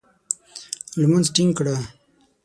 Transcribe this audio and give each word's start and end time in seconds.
لمونځ 0.99 1.25
ټینګ 1.35 1.51
کړه! 1.57 1.75